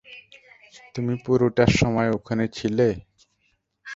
তুমি 0.95 1.13
পুরোটা 1.25 1.65
সময় 1.79 2.09
এখানে 2.17 2.45
ছিলে? 2.57 2.87